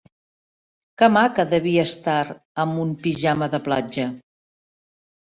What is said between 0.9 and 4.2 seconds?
Què maca devia estar amb un pijama de platja!